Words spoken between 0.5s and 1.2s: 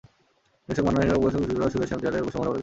নির্দেশক মান্নান